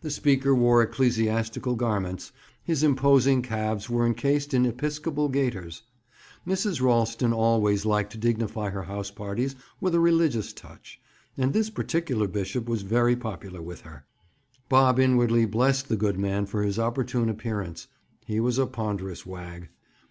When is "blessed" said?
15.44-15.88